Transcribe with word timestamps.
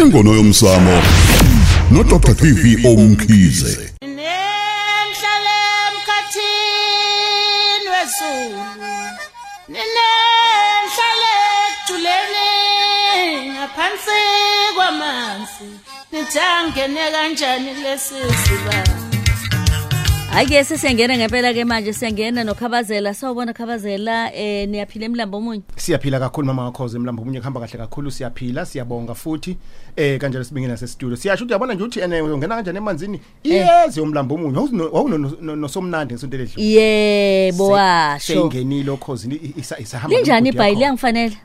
ingono 0.00 0.34
yomsamo 0.34 1.02
no 1.90 2.02
Dr 2.02 2.34
TV 2.34 2.86
Omkhize. 2.86 3.92
Nemhlale 4.02 5.56
emkhathini 5.88 7.88
wezulu. 7.92 8.62
Ninenhlale 9.68 11.32
ejuleni 11.66 12.48
ngaphansi 13.50 14.20
kwamanzi. 14.74 15.68
Nithangene 16.12 17.04
kanjani 17.12 17.72
lesi 17.82 18.14
sibanga 20.30 20.40
Ake 20.40 20.64
sesiyangena 20.64 21.16
ngempela 21.16 21.52
ke 21.52 21.64
manje 21.64 21.92
siyangena 21.92 22.44
nokhabazela 22.44 23.14
sawubona 23.14 23.52
khabazela 23.52 24.32
eh 24.34 24.68
niyaphila 24.68 25.06
emlambo 25.06 25.38
omunye? 25.38 25.62
Siyaphila 25.76 26.20
kakhulu 26.20 26.46
mama 26.46 26.64
wakhoze 26.64 26.96
emlambo 26.96 27.22
omunye 27.22 27.40
kuhamba 27.40 27.60
kahle 27.60 27.78
kakhulu 27.78 28.10
siyaphila 28.10 28.66
siyabonga 28.66 29.14
futhi. 29.14 29.56
Eh 29.96 30.18
kanjalo 30.18 30.44
sibingena 30.44 30.76
sestudio 30.76 31.16
siyasho 31.16 31.44
ukuthi 31.44 31.52
yabona 31.52 31.74
nje 31.74 31.82
ukuthi 31.82 32.00
ene 32.00 32.22
uyongena 32.22 32.54
kanjani 32.56 32.78
emanzini? 32.78 33.20
Iyeze 33.42 34.00
umlambo 34.00 34.34
omunye. 34.34 34.58
Wawunosomnandi 34.92 36.14
ngesonto 36.14 36.36
ledlule 36.36 36.66
yebo 36.66 37.68
washo. 37.68 38.26
seyingenile 38.26 38.90
okhozini 38.90 39.54
isahamba 39.56 40.16
linjani 40.16 40.48
ibhayili? 40.48 40.82
Yangifanele. 40.82 41.36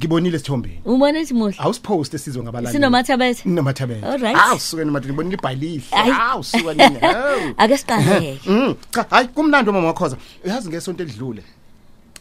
Ngibonile 0.00 0.38
sithombeni 0.38 0.80
ubona 0.84 1.18
ithi 1.20 1.34
muhle 1.34 1.54
awusipost 1.58 2.14
esizwe 2.14 2.42
ngabalali 2.42 2.74
sinomathabethe 2.76 3.48
nomathabethe 3.48 4.06
Alright. 4.06 4.36
awu 4.38 4.58
suka 4.60 4.84
nomathabethe 4.84 5.12
ngibonile 5.12 5.34
ibhayilihle 5.36 5.84
Ayi. 5.92 6.12
awu 6.20 6.44
suka 6.44 6.74
nini 6.74 6.98
awu 7.06 7.54
ake 7.56 7.76
siqaleke 7.78 8.40
Mhm. 8.50 8.74
Cha, 8.90 9.06
hayi 9.10 9.28
kumnandi 9.28 9.70
mama 9.72 9.86
wakhoza. 9.86 10.16
Uyazi 10.44 10.68
ngesonto 10.68 11.02
edlule. 11.02 11.42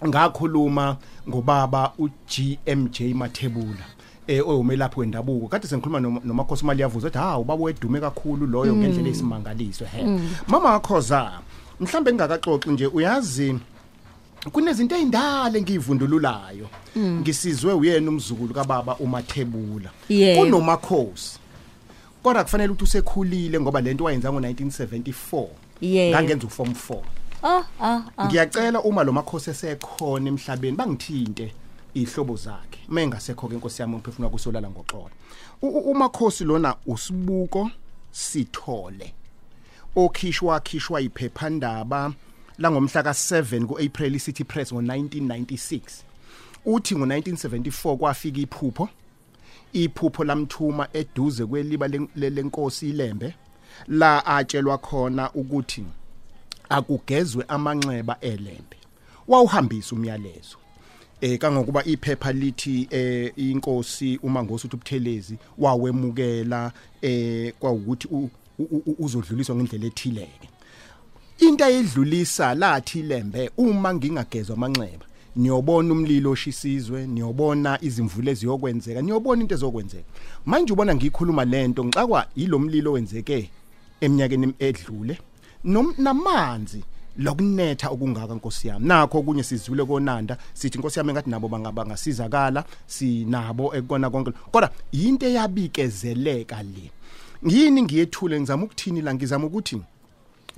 Ngakhuluma 0.08 0.98
ngobaba 1.30 1.92
uGMJ 1.98 3.02
Mathebula. 3.14 3.86
Eh 4.28 4.48
oyomelaphi 4.48 5.00
wendabuko. 5.00 5.48
Kade 5.48 5.68
sengikhuluma 5.68 6.00
noma- 6.00 6.22
nomakhosi 6.26 6.66
mali 6.66 6.82
yavuza 6.82 7.08
ukuthi 7.08 7.18
ha 7.18 7.38
ubaba 7.38 7.64
wedume 7.64 8.00
kakhulu 8.00 8.48
loyo 8.48 8.76
ngendlela 8.76 9.10
esimangaliso 9.10 9.86
he. 9.86 10.20
Mama 10.48 10.72
wakhoza 10.72 11.32
mhlambe 11.80 12.12
ngingakaxoxi 12.14 12.70
nje 12.70 12.88
uyazi 12.88 13.56
kunezinto 14.52 14.96
ezindala 14.96 15.58
engivundululayo. 15.58 16.70
Ngisizwe 16.98 17.74
uyena 17.74 18.10
umzukulu 18.10 18.54
kababa 18.54 18.96
uMathebula. 18.98 19.90
Yebo. 20.10 20.42
Kunomakhosi. 20.42 21.40
Kodwa 22.24 22.44
kufanele 22.44 22.70
ukuthi 22.74 22.84
usekhulile 22.84 23.60
ngoba 23.60 23.82
lento 23.82 24.04
wayenza 24.04 24.30
ngo1974. 24.30 25.48
Yebo. 25.82 26.10
Ngangenza 26.18 26.48
uform 26.48 26.72
4. 26.90 27.02
ah 27.44 27.64
ah 27.82 28.02
ah 28.18 28.26
Ngiyacela 28.28 28.82
uma 28.82 29.04
lo 29.04 29.12
makhosi 29.14 29.50
esekhona 29.50 30.28
emhlabeni 30.30 30.78
bangithinte 30.78 31.54
ihlobo 31.94 32.36
zakhe. 32.36 32.80
Mengasekho 32.90 33.48
ke 33.48 33.54
inkosi 33.56 33.82
yami 33.82 33.96
umphefumula 33.96 34.30
kusolala 34.32 34.70
ngoxolo. 34.70 35.10
U- 35.62 35.68
u- 35.68 35.92
Umakhosi 35.92 36.44
lona 36.44 36.76
usibuko 36.86 37.70
sithole. 38.12 39.14
Okhishwa 39.96 40.60
khishwa 40.60 41.02
iphephandaba 41.02 42.14
la 42.58 42.72
ngomhla 42.72 43.02
ka7 43.02 43.66
kuApril 43.66 44.20
City 44.20 44.44
Press 44.44 44.72
ngo1996. 44.72 45.82
Uthi 46.66 46.96
ngo1974 46.96 47.98
kwafika 47.98 48.40
iphupho. 48.40 48.90
Iphupho 49.74 50.24
lamthuma 50.24 50.88
eduze 50.94 51.46
kweliba 51.46 51.88
len- 51.88 52.08
le- 52.16 52.30
lenkosi 52.30 52.90
ilembe. 52.90 53.34
La 53.88 54.26
atshelwa 54.26 54.78
khona 54.78 55.32
ukuthi 55.34 55.84
akugezwe 56.70 57.46
amanxeba 57.48 58.18
elembe. 58.22 58.78
Wawuhambisa 59.28 59.96
umyalezo 59.96 60.58
eh 61.22 61.40
kangokuba 61.40 61.84
iphepha 61.86 62.32
lithi 62.34 62.88
eh 62.92 63.34
inkosi 63.38 64.20
umangosi 64.24 64.68
uthi 64.68 64.76
ubuthelezi 64.76 65.38
wawemukela 65.58 66.72
eh 67.02 67.54
kwawukuthi 67.60 68.08
uzodluliswa 69.00 69.56
ngendlela 69.56 69.86
ethileke. 69.86 70.50
Into 71.40 71.66
ayidlulisa 71.66 72.56
lathi 72.56 73.02
lembe 73.04 73.52
uma 73.58 73.94
ngingagezwa 73.94 74.56
amanxeba 74.56 75.06
niyobona 75.36 75.94
umlilo 75.94 76.32
oshisizwe 76.32 77.08
niyobona 77.08 77.78
izimvule 77.82 78.32
eziyokwenzeka 78.32 79.02
niyobona 79.02 79.42
into 79.42 79.56
ezokwenzeka. 79.56 80.04
Manje 80.46 80.74
ubona 80.74 80.96
ngikhuluma 80.96 81.46
lento 81.46 81.86
ngixakwa 81.86 82.28
yilomlilo 82.36 82.92
wenzeke 82.92 83.50
eminyakeni 84.02 84.54
edlule 84.60 85.20
nom- 85.66 85.94
namanzi 85.98 86.84
lokunetha 87.18 87.90
okungaka 87.90 88.36
nkosi 88.36 88.68
yami. 88.68 88.88
Nakho 88.88 89.20
okunye 89.20 89.44
sizwile 89.44 89.86
konanda 89.86 90.38
sithi 90.54 90.78
nkosi 90.78 91.00
yami 91.00 91.14
ngathi 91.14 91.30
nabo 91.30 91.48
bangaba 91.48 91.86
ngasizakala 91.86 92.64
sinabo 92.88 93.76
ekona 93.76 94.10
konke. 94.10 94.32
Kodwa 94.52 94.70
into 94.92 95.26
eyabikezeleka 95.26 96.64
le. 96.64 96.92
Ngini 97.46 97.82
ngiyethule? 97.84 98.40
Ngizama 98.40 98.64
ukuthini 98.64 99.02
la? 99.02 99.14
Ngizama 99.14 99.48
ukuthi 99.48 99.82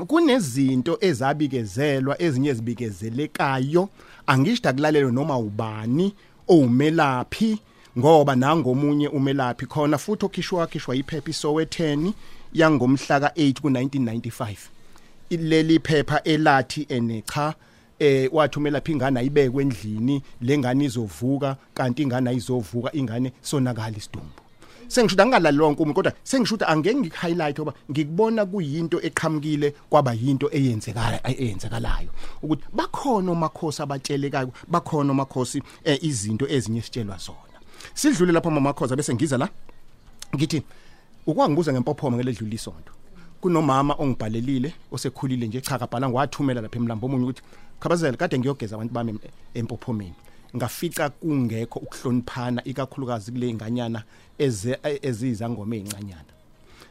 kunezinto 0.05 0.97
ezabikezelwa 1.01 2.21
ezinye 2.21 2.49
ezibikezelekayo 2.49 3.89
angisho 4.27 4.69
akulalelo 4.69 5.11
noma 5.11 5.37
ubani 5.37 6.13
owumelaphi 6.47 7.59
ngoba 7.97 8.35
nangomunye 8.35 9.07
umelaphi 9.07 9.65
khona 9.65 9.97
futhi 9.97 10.25
okhishwa 10.25 10.59
wakhishwa 10.59 10.95
iphepha 10.95 11.29
isowetheni 11.29 12.13
yangomhla 12.53 13.19
ka8 13.19 13.53
ku1995 13.53 14.55
ileli 15.29 15.79
phepha 15.79 16.23
elathi 16.23 16.85
ene 16.89 17.21
cha 17.21 17.53
eh 17.99 18.29
wathi 18.33 18.59
umelaphi 18.59 18.91
ingane 18.91 19.19
ayibekwe 19.19 19.63
endlini 19.63 20.21
lengane 20.41 20.85
izovuka 20.85 21.57
kanti 21.73 22.03
ingane 22.03 22.29
ayizovuka 22.29 22.89
ingane 22.93 23.31
sonakala 23.41 23.97
isidumbu. 23.97 24.46
Sengisho 24.87 25.15
ukuthi 25.15 25.21
angingalali 25.21 25.57
lonke 25.57 25.81
umuntu 25.83 25.95
kodwa 25.95 26.13
sengisho 26.23 26.55
ukuthi 26.55 26.71
angeke 26.71 26.95
ngikuhighlight 26.99 27.59
ngoba 27.59 27.73
ngikubona 27.91 28.45
kuyinto 28.45 29.01
eqhamukile 29.01 29.73
kwaba 29.89 30.13
yinto 30.13 30.49
eyenzekala 30.51 31.19
eyenzekalayo. 31.27 32.09
Ukuthi 32.41 32.63
bakhona 32.73 33.31
omakhosi 33.31 33.81
abatshelekayo 33.81 34.51
bakhona 34.67 35.11
omakhosi 35.11 35.63
eh, 35.83 35.99
izinto 36.01 36.47
ezinye 36.47 36.81
sitshelwa 36.81 37.17
zona. 37.17 37.57
Sidlule 37.93 38.31
lapha 38.31 38.49
mamakhosi 38.49 38.95
bese 38.95 39.13
ngiza 39.13 39.37
la 39.37 39.49
ngithi 40.35 40.63
ukwangibuza 41.27 41.73
ngempophomo 41.73 42.17
ngeledlula 42.17 42.55
isonto. 42.55 42.91
Kunomama 43.41 43.93
ongibhalelile 43.99 44.73
osekhulile 44.91 45.47
nje 45.47 45.61
cha 45.61 45.79
kabhala 45.79 46.09
ngwathumela 46.09 46.61
lapha 46.61 46.77
emlambo 46.77 47.07
omunye 47.07 47.23
ukuthi 47.23 47.41
khabazela 47.79 48.17
kade 48.17 48.39
ngiyogeza 48.39 48.75
abantu 48.75 48.93
bami 48.93 49.11
em- 49.11 49.19
empophomeni. 49.53 50.15
Ngafica 50.55 51.09
kungekho 51.09 51.79
ukuhloniphana 51.79 52.63
ikakhulukazi 52.63 53.31
kule 53.31 53.49
inganyana 53.49 54.03
eze 54.37 54.77
ezizangoma 55.01 55.75
ezincanyana 55.75 56.31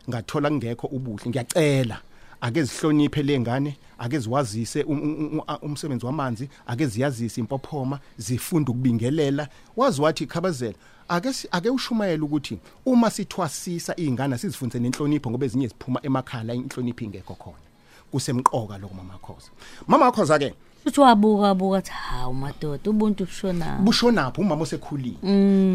ngathola 0.08 0.48
kungekho 0.48 0.86
ubuhle. 0.86 1.30
Ngiyacela 1.30 2.00
ake 2.40 2.62
zihloniphe 2.62 3.22
lengane 3.22 3.76
ake 3.98 4.18
ziwazise 4.18 4.82
um- 4.82 5.02
um- 5.02 5.38
um- 5.40 5.58
umsebenzi 5.62 6.06
wamanzi 6.06 6.48
ake 6.66 6.86
ziyazise 6.86 7.40
impophoma 7.40 7.98
zifunda 8.18 8.70
ukubingelela. 8.70 9.48
Wazi 9.76 10.00
wathi 10.00 10.26
khabazela 10.26 10.74
ake 11.08 11.32
si- 11.32 11.48
ake 11.50 11.70
ushumayela 11.70 12.24
ukuthi 12.24 12.58
uma 12.86 13.10
sithwasisa 13.10 13.94
izingane 13.96 14.38
sizifundise 14.38 14.78
nenhlonipho 14.78 15.30
ngoba 15.30 15.46
ezinye 15.46 15.68
ziphuma 15.68 16.00
emakhaya 16.02 16.44
la 16.44 16.54
inhlonipho 16.54 17.04
ingekho 17.04 17.34
khona. 17.34 17.65
Kusemqoka 18.12 18.78
lokho 18.78 18.94
mama 18.94 19.18
khoza. 19.18 19.50
Mama 19.86 20.12
khoza 20.12 20.38
ke 20.38 20.54
uthi 20.86 21.00
wabuka 21.00 21.54
buka 21.54 21.78
athi 21.78 21.90
hawu 21.90 22.34
madoda 22.34 22.90
ubuntu 22.90 23.24
bushona 23.24 23.78
bushonapho 23.82 24.40
umama 24.42 24.62
osekhulile. 24.62 25.16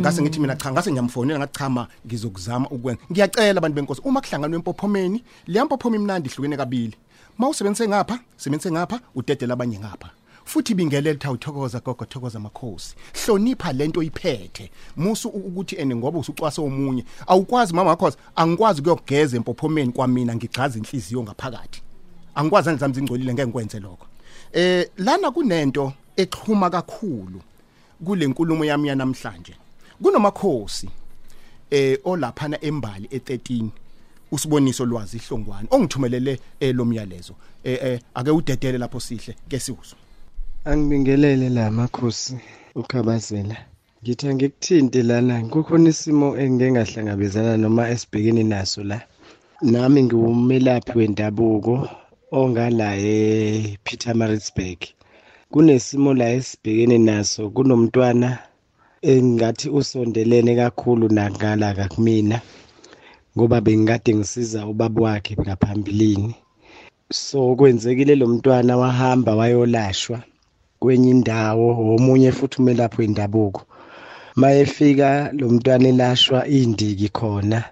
Ngase 0.02 0.22
ngithi 0.22 0.40
mina 0.40 0.56
cha 0.56 0.72
ngase 0.72 0.92
ngiyamfonela 0.92 1.40
ngathi 1.40 1.58
cha 1.60 1.70
ma 1.70 1.88
ngizokuzama 2.08 2.70
ukwenza. 2.70 3.02
Ngiyacela 3.12 3.58
abantu 3.58 3.76
benkosi 3.76 4.02
uma 4.06 4.22
kuhlanganwe 4.22 4.56
empophomeni 4.56 5.24
le 5.48 5.64
mpophomo 5.64 5.96
imnandi 5.96 6.30
ihlukene 6.30 6.58
kabili. 6.58 6.96
Mawusebenzise 7.38 7.88
ngapha 7.88 8.20
sebenzise 8.38 8.72
ngapha 8.72 9.00
udedela 9.16 9.54
abanye 9.54 9.80
ngapha. 9.80 10.10
Futhi 10.46 10.74
bingelela 10.74 11.20
tha 11.20 11.32
uthokoza 11.32 11.80
gogo 11.80 12.06
thokoza 12.06 12.40
makhosi. 12.40 12.96
Hlonipha 13.26 13.74
lento 13.74 14.02
iphethe 14.04 14.72
musu 14.98 15.30
u- 15.30 15.48
ukuthi 15.48 15.76
ene 15.76 15.96
ngoba 15.96 16.20
usucwasa 16.20 16.62
omunye. 16.62 17.04
Awukwazi 17.28 17.74
mama 17.74 17.90
wakho 17.90 18.12
angikwazi 18.36 18.82
kuyogeza 18.82 19.38
empophomeni 19.38 19.92
kwamina 19.92 20.36
ngichaza 20.36 20.78
inhliziyo 20.80 21.24
ngaphakathi. 21.24 21.82
Angikwazi 22.36 22.70
andle 22.70 22.80
zami 22.80 22.94
zingcolile 22.94 23.34
ngeke 23.34 23.48
ngikwenze 23.48 23.80
lokho 23.80 24.06
eh 24.54 24.90
lana 24.98 25.32
kunento 25.32 25.94
exhuma 26.18 26.70
kakhulu 26.70 27.42
kule 28.06 28.28
nkulumo 28.28 28.66
yami 28.66 28.88
yanamhlanje 28.88 29.56
kunomakhosi 30.04 30.90
eh 31.72 32.00
olaphana 32.04 32.64
embali 32.64 33.08
e13 33.08 33.68
usiboniso 34.32 34.86
lwazi 34.86 35.18
ihlongwane 35.18 35.68
ongithumelele 35.72 36.40
eh, 36.60 36.76
lo 36.76 36.86
myalezo 36.86 37.34
eh 37.64 37.80
eh 37.84 38.00
ake 38.14 38.32
udedele 38.32 38.78
lapho 38.78 39.00
sihle 39.00 39.36
ke 39.50 39.60
siwuzo 39.60 39.96
Angibingelele 40.66 41.50
la 41.50 41.72
makhosi 41.72 42.38
ukhabazela. 42.76 43.58
Ngithi 44.04 44.28
angikuthinte 44.28 45.04
lana 45.04 45.42
kukhona 45.50 45.90
isimo 45.90 46.38
engike 46.38 46.72
ngahlangabezana 46.72 47.58
noma 47.58 47.90
esibhekene 47.90 48.44
naso 48.44 48.84
la. 48.84 49.02
Nami 49.62 50.04
ngiwumelaphi 50.04 50.98
wendabuko 50.98 51.90
ongala 52.32 52.96
ePietermaritzburg. 52.96 54.80
Kunesimo 55.52 56.14
la 56.14 56.28
esibhekene 56.38 56.98
naso 56.98 57.50
kunomntwana 57.56 58.30
engathi 59.12 59.68
usondelene 59.80 60.52
kakhulu 60.56 61.06
nakala 61.18 61.68
kumina 61.94 62.38
ngoba 63.36 63.58
bengikade 63.66 64.12
ngisiza 64.16 64.60
ubaba 64.72 65.02
wakhe 65.06 65.34
ngaphambilini. 65.42 66.36
So 67.12 67.56
kwenzekile 67.56 68.16
lo 68.16 68.28
mntwana 68.28 68.78
wahamba 68.78 69.36
wayolashwa 69.36 70.24
kwenye 70.80 71.10
indawo 71.12 71.96
omunye 71.96 72.32
futhi 72.32 72.62
umelaphi 72.62 73.02
wendabuko. 73.02 73.62
Mayefika 74.36 75.32
lo 75.34 75.50
mntwana 75.50 75.88
elashwa 75.90 76.48
indiki 76.48 77.10
khona. 77.10 77.64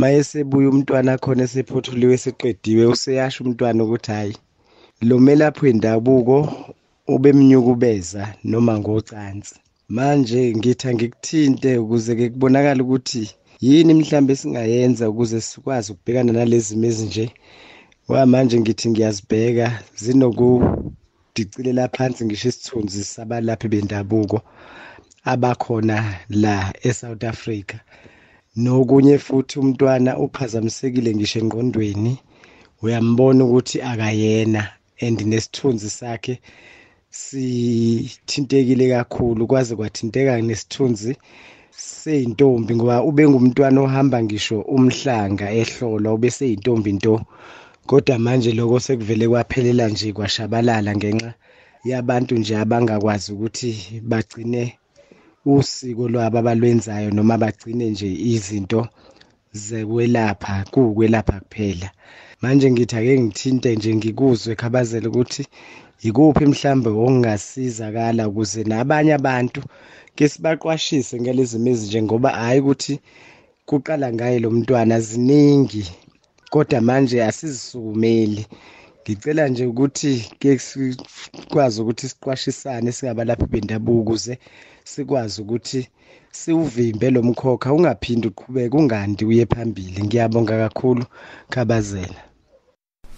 Mayesebuya 0.00 0.68
umntwana 0.72 1.12
khona 1.22 1.42
esephothuliwe 1.46 2.16
seqediwe 2.24 2.84
useyasho 2.94 3.38
umntwana 3.44 3.80
ukuthi 3.84 4.10
hayi 4.16 4.34
lo 5.08 5.16
melaphi 5.26 5.60
wendabuko 5.66 6.36
ubemnyukubeza 7.14 8.22
noma 8.50 8.78
ngocansi. 8.80 9.54
Manje 9.96 10.40
ngithi 10.56 10.84
angikuthinte 10.88 11.70
ukuze 11.82 12.12
ke 12.18 12.24
kubonakala 12.32 12.80
ukuthi 12.84 13.22
yini 13.66 13.92
mhlambe 13.94 14.32
esingayenza 14.32 15.04
ukuze 15.12 15.40
sikwazi 15.40 15.92
ukubhekana 15.92 16.32
nalezi 16.32 16.68
zimo 16.68 16.86
ezinje. 16.90 17.26
Wa 18.08 18.26
manje 18.26 18.56
ngithi 18.60 18.86
ngiyazibheka 18.90 19.66
zinokudicilela 20.02 21.84
phansi 21.94 22.20
ngisho 22.24 22.48
isithunzi 22.48 23.04
sabalaphi 23.04 23.68
bendabuko 23.72 24.36
abakhona 25.32 25.96
la 26.42 26.54
eSouth 26.88 27.24
Africa. 27.24 27.76
Nokunye 28.56 29.18
futhi 29.18 29.54
umntwana 29.62 30.10
uphazamisekile 30.24 31.14
ngisho 31.14 31.38
engqondweni. 31.42 32.12
Uyambona 32.82 33.40
ukuthi 33.44 33.76
akayena 33.90 34.62
and 35.06 35.18
nesithunzi 35.30 35.90
sakhe 35.90 36.34
sithintekile 37.10 38.84
kakhulu 38.94 39.46
kwaze 39.50 39.72
kwathinteka 39.78 40.32
nesithunzi 40.48 41.12
seyintombi 41.70 42.72
ngoba 42.76 43.02
ube 43.08 43.22
ngumntwana 43.28 43.78
ohamba 43.86 44.18
ngisho 44.24 44.56
umhlanga 44.76 45.46
ehlolwa 45.60 46.10
ube 46.16 46.28
seyintombi 46.36 46.90
into 46.90 47.14
kodwa 47.88 48.18
manje 48.24 48.50
lokho 48.58 48.78
sekuvele 48.86 49.24
kwaphelela 49.28 49.84
nje 49.88 50.12
kwashabalala 50.16 50.90
ngenxa 50.98 51.30
yabantu 51.90 52.32
nje 52.38 52.54
abangakwazi 52.62 53.28
ukuthi 53.34 53.70
bagcine 54.10 54.62
usiko 55.46 56.08
lwabo 56.08 56.38
abalwenzayo 56.38 57.10
noma 57.10 57.38
bagcine 57.42 57.90
nje 57.90 58.08
izinto 58.34 58.80
zekwelapha 59.52 60.64
kuwukwelapha 60.72 61.40
kuphela. 61.40 61.88
Manje 62.42 62.70
ngithi 62.70 62.96
ake 62.96 63.14
ngithinte 63.20 63.76
nje 63.76 63.90
ngikuzwe 63.94 64.52
khabazela 64.60 65.08
ukuthi 65.08 65.44
ikuphi 66.08 66.44
mhlambe 66.50 66.88
okungasizakala 66.90 68.22
ukuze 68.28 68.60
nabanye 68.70 69.12
abantu 69.20 69.60
ke 70.16 70.24
sibaqwashise 70.32 71.14
ngalezi 71.20 71.58
mezi 71.64 71.84
nje 71.86 72.00
ngoba 72.02 72.30
hayi 72.40 72.60
ukuthi 72.62 72.94
kuqala 73.68 74.06
ngaye 74.14 74.38
lo 74.44 74.50
mntwana 74.50 74.96
ziningi 75.00 75.84
kodwa 76.52 76.80
manje 76.88 77.16
asizisukumeli 77.28 78.42
ngicela 79.10 79.48
nje 79.48 79.66
ukuthi 79.66 80.30
ke 80.38 80.58
sikwazi 80.58 81.82
ukuthi 81.82 82.08
siqwashisane 82.08 82.92
singabalaphi 82.92 83.46
bendabuko 83.46 84.00
ukuze 84.00 84.38
sikwazi 84.84 85.42
ukuthi 85.42 85.88
siwuvimbe 86.30 87.10
lo 87.10 87.22
mkhokha 87.22 87.72
ungaphindi 87.72 88.28
uqhubeke 88.28 88.76
ungandi 88.76 89.24
uye 89.24 89.46
phambili. 89.46 90.04
Ngiyabonga 90.04 90.58
kakhulu 90.58 91.04
khabazela. 91.50 92.20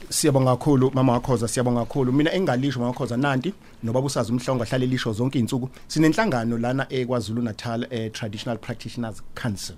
Siyabonga 0.08 0.50
kakhulu 0.56 0.90
mama 0.94 1.12
wakhoza 1.12 1.48
siyabonga 1.48 1.80
kakhulu. 1.80 2.12
Mina 2.12 2.32
engalisho 2.32 2.78
mama 2.78 2.90
wakhoza 2.90 3.16
nanti 3.16 3.54
nobaba 3.82 4.06
usazi 4.06 4.32
umhlongo 4.32 4.62
ahlale 4.62 4.86
lisho 4.86 5.12
zonke 5.12 5.38
izinsuku 5.38 5.68
sinenhlangano 5.88 6.58
lana 6.58 6.86
eKwaZulu 6.90 7.42
Natal 7.42 7.86
eh, 7.90 8.12
Traditional 8.12 8.58
Practitioners 8.58 9.22
Council. 9.34 9.76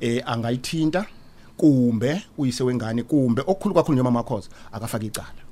Eh 0.00 0.22
angayithinta 0.26 1.06
kumbe 1.56 2.22
uyise 2.38 2.64
wengane 2.64 3.02
kumbe 3.02 3.42
okukhulu 3.46 3.74
kakhulu 3.74 3.94
njengoba 3.94 4.10
makhoza 4.10 4.48
akafaka 4.72 5.04
icala. 5.04 5.42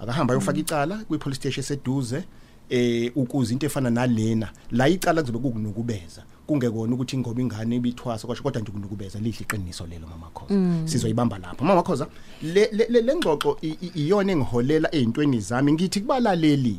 Akahamba 0.00 0.34
ayofaka 0.34 0.58
icala 0.58 0.96
kwi 1.08 1.18
police 1.18 1.36
station 1.40 1.64
eseduze 1.64 2.24
eh 2.70 3.12
ukuze 3.16 3.52
into 3.52 3.66
efana 3.66 3.90
nalena 3.90 4.48
la 4.70 4.88
icala 4.88 5.22
kuzobe 5.22 5.38
kukunukubeza. 5.38 6.22
Kungekona 6.46 6.94
ukuthi 6.94 7.18
ngoba 7.18 7.40
ingane 7.42 7.76
ibithwasa 7.76 8.26
kwasho 8.26 8.42
kodwa 8.42 8.60
nje 8.62 8.70
kunukubeza 8.72 9.18
lihle 9.18 9.38
iqiniso 9.40 9.86
lelo 9.86 10.06
mama 10.06 10.26
khoza. 10.34 10.54
Sizoyibamba 10.88 11.38
lapha 11.38 11.64
mama 11.64 11.82
khoza 11.82 12.06
le 12.42 12.68
le- 12.72 13.00
le 13.02 13.14
ngxoxo 13.14 13.56
i- 13.62 13.78
i- 13.82 13.92
iyona 14.06 14.32
engiholela 14.32 14.94
ezintweni 14.94 15.40
zami 15.40 15.72
ngithi 15.72 16.00
kubalaleli. 16.00 16.76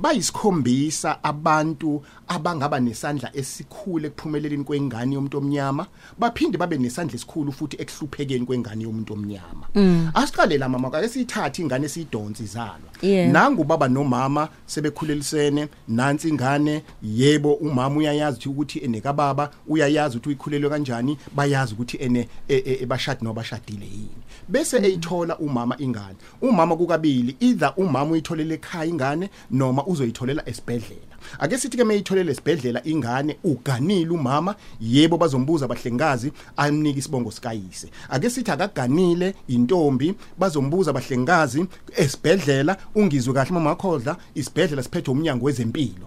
Bayisikhombisa 0.00 1.24
abantu 1.24 2.02
abangaba 2.28 2.80
nesandla 2.80 3.30
esikhulu 3.34 4.06
ekuphumeleleni 4.06 4.64
kwengane 4.64 5.14
yomuntu 5.14 5.38
omnyama 5.38 5.86
baphinde 6.18 6.58
babe 6.58 6.78
nesandla 6.78 7.14
esikhulu 7.14 7.52
futhi 7.52 7.76
ekuhluphekeni 7.82 8.46
kwengane 8.46 8.84
yomuntu 8.84 9.12
omnyama. 9.12 9.66
Asiqale 10.14 10.58
la 10.58 10.68
mama 10.68 10.88
ake 10.92 11.08
sithathe 11.08 11.62
ingane 11.62 11.88
siyidonsi 11.88 12.42
izalwa. 12.42 12.90
Yeah. 13.02 13.32
nangu 13.32 13.64
baba 13.64 13.88
nomama 13.88 14.48
sebekhulelisene 14.66 15.68
nansi 15.88 16.28
ingane 16.28 16.82
yebo 17.02 17.54
umama 17.54 17.96
uyayazi 17.96 18.48
ukuthi 18.48 18.78
eneka 18.78 19.12
baba 19.12 19.50
uyayazi 19.68 20.16
ukuthi 20.16 20.28
uyikhulelwe 20.28 20.70
kanjani 20.70 21.18
bayazi 21.34 21.74
ukuthi 21.74 21.96
ene 21.96 22.28
e- 22.48 22.78
e- 22.82 22.86
bashadi 22.86 23.24
nobashadile 23.24 23.86
yini. 23.86 24.22
Bese 24.48 24.76
eyithola 24.76 25.38
umama 25.38 25.76
ingane. 25.78 26.16
Umama 26.42 26.76
kukabili 26.76 27.36
either 27.40 27.72
umama 27.76 28.10
uyitholele 28.12 28.54
ekhaya 28.54 28.84
ingane 28.84 29.30
noma 29.50 29.86
uzoyitholela 29.90 30.48
esibhedlela. 30.48 31.16
Ake 31.38 31.58
sithi 31.58 31.76
ke 31.76 31.84
mayitholela 31.84 32.30
esibhedlela 32.30 32.80
ingane 32.84 33.36
uganile 33.44 34.10
umama 34.10 34.54
yebo 34.80 35.16
bazombuza 35.18 35.64
abahlengikazi 35.64 36.32
amnika 36.56 36.98
isibongo 36.98 37.30
sikayise. 37.30 37.90
Ake 38.10 38.30
sithi 38.30 38.50
akaganile 38.50 39.34
intombi 39.48 40.14
bazombuza 40.38 40.90
abahlengikazi 40.90 41.66
esibhedlela 41.96 42.76
ungizwe 42.94 43.34
kahle 43.34 43.52
mama 43.52 43.74
khodla 43.74 44.16
isibhedlela 44.34 44.82
siphethe 44.82 45.10
umnyango 45.10 45.46
wezempilo. 45.46 46.06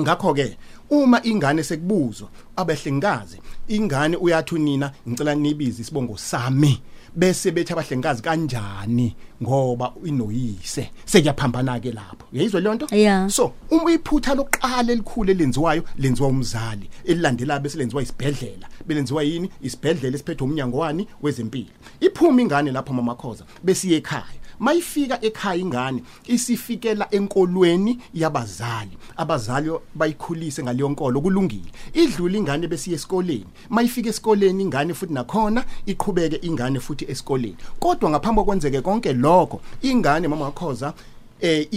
Ngakho 0.00 0.34
ke 0.34 0.56
uma 0.90 1.20
ingane 1.22 1.62
sekubuzwa 1.62 2.28
abahlengikazi 2.56 3.38
ingane 3.68 4.16
uyathi 4.16 4.58
nina 4.58 4.92
ngicela 5.08 5.34
nibize 5.34 5.82
isibongo 5.82 6.16
sami. 6.16 6.82
Bese 7.16 7.50
bethi 7.50 7.72
abahlengikazi 7.72 8.22
kanjani? 8.22 9.16
Ngoba 9.42 9.92
inoyise. 10.04 10.90
Sekuyaphambana 11.04 11.80
ke 11.80 11.92
lapho. 11.92 12.26
Uyayizwa 12.32 12.60
le 12.60 12.74
nto? 12.74 12.96
Yeah. 12.96 13.28
so 13.28 13.52
uma 13.70 13.90
iphutha 13.92 14.34
lokuqala 14.34 14.92
elikhulu 14.92 15.30
elenziwayo 15.30 15.84
lenziwa 15.98 16.28
umzali. 16.28 16.90
Elilandelayo 17.04 17.60
bese 17.60 17.78
lenziwa 17.78 18.02
isibhedlela. 18.02 18.68
Belenziwa 18.86 19.22
yini? 19.22 19.50
Isibhedlela 19.62 20.14
esiphethe 20.14 20.44
umnyango 20.44 20.78
wani 20.78 21.08
wezempilo. 21.22 21.70
Iphuma 22.00 22.42
ingane 22.42 22.72
lapho 22.72 22.92
mama 22.92 23.14
khoza 23.14 23.44
bese 23.62 23.88
iye 23.88 23.96
ekhaya. 23.96 24.43
Mayifika 24.58 25.24
ekhaya 25.24 25.60
ingane 25.60 26.02
isifikela 26.26 27.08
enkolweni 27.10 27.98
yabazali. 28.14 28.98
Abazali 29.16 29.70
bayikhulise 29.94 30.62
ngaleyo 30.62 30.88
nkolo 30.88 31.20
kulungile. 31.20 31.72
Idlula 31.92 32.38
ingane 32.38 32.68
besiye 32.68 32.96
esikoleni 32.96 33.46
mayifika 33.70 34.08
esikoleni 34.08 34.62
ingane 34.62 34.94
futhi 34.94 35.12
nakhona 35.14 35.64
iqhubeke 35.86 36.36
ingane 36.46 36.80
futhi 36.80 37.04
esikoleni. 37.08 37.56
Kodwa 37.80 38.10
ngaphambi 38.10 38.40
kokwenzeke 38.40 38.80
konke 38.80 39.12
lokho 39.12 39.60
ingane 39.82 40.28
mama 40.28 40.44
wakhoza 40.44 40.94
eh 41.40 41.68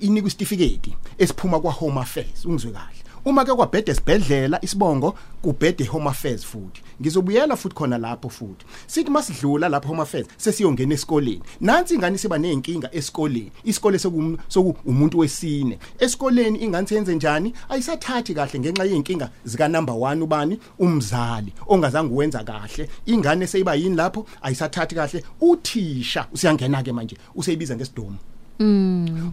inikwa 0.00 0.28
isitifiketi 0.28 0.96
esiphuma 1.18 1.60
kwa 1.60 1.72
home 1.72 2.00
affairs 2.00 2.44
ungizwe 2.44 2.72
kahle. 2.72 3.03
Uma 3.24 3.44
ke 3.44 3.54
kwabhede 3.54 3.92
esibhedlela 3.92 4.64
isibongo 4.64 5.14
kubhede 5.42 5.84
home 5.84 6.08
affairs 6.08 6.44
futhi. 6.44 6.82
Ngizobuyela 7.00 7.56
futhi 7.56 7.74
khona 7.74 7.98
lapho 7.98 8.28
futhi. 8.28 8.66
Sithi 8.86 9.10
masidlula 9.10 9.68
lapho 9.68 9.88
home 9.88 10.02
affairs 10.02 10.26
sesiyongena 10.36 10.94
esikoleni. 10.94 11.42
Nansi 11.60 11.94
ingane 11.94 12.18
siba 12.18 12.38
nezinkinga 12.38 12.94
esikoleni. 12.94 13.52
Isikole 13.64 13.98
sokum 13.98 14.36
soku 14.48 14.76
umuntu 14.86 15.18
wesine. 15.18 15.78
Esikoleni 15.98 16.58
ingane 16.58 16.86
senze 16.86 17.14
njani? 17.14 17.54
Ayisathathi 17.68 18.34
kahle 18.34 18.60
ngenxa 18.60 18.84
yeinkinga 18.84 19.30
zika 19.44 19.68
number 19.68 19.94
1 19.94 20.22
ubani? 20.22 20.58
Umzali 20.78 21.52
ongazange 21.66 22.14
uwenza 22.14 22.44
kahle. 22.44 22.88
Ingane 23.06 23.46
seyiba 23.46 23.74
yini 23.74 23.96
lapho? 23.96 24.26
Ayisathathi 24.42 24.94
kahle. 24.94 25.24
Uthisha 25.40 26.26
usiyangena 26.32 26.82
ke 26.82 26.92
manje 26.92 27.16
useyibiza 27.34 27.76
ngesidomo 27.76 28.18